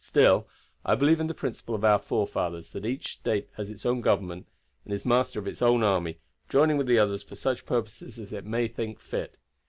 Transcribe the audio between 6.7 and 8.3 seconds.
with the others for such purposes